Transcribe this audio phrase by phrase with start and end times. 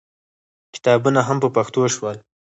[0.73, 2.17] کتابونه هم په پښتو شول.